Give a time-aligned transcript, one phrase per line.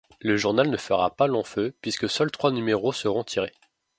[0.19, 3.53] Le journal ne fera pas long feu puisque seuls trois numéros seront tirés.